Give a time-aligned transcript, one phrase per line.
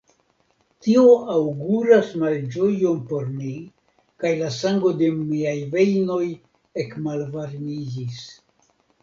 [0.85, 1.01] Tio
[1.33, 3.51] aŭguras malĝojon por mi
[4.25, 6.19] kaj la sango de miaj vejnoj
[6.87, 8.27] ekmalvarmiĝis.